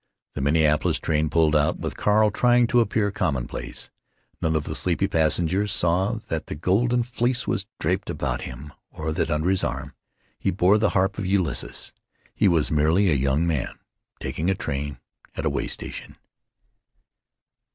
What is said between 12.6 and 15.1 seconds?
merely a young man taking a train